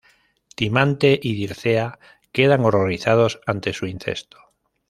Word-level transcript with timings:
Timante 0.55 1.19
y 1.21 1.35
Dircea 1.35 1.99
quedan 2.31 2.63
horrorizados 2.65 3.39
ante 3.45 3.71
su 3.71 3.85
incesto. 3.85 4.39